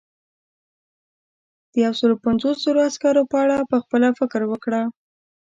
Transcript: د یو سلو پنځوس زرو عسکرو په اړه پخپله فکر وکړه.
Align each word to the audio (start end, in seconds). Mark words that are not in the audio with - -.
د 1.71 1.73
یو 1.85 1.93
سلو 1.99 2.15
پنځوس 2.25 2.57
زرو 2.65 2.79
عسکرو 2.89 3.29
په 3.31 3.37
اړه 3.43 3.67
پخپله 3.71 4.07
فکر 4.19 4.41
وکړه. 4.47 4.81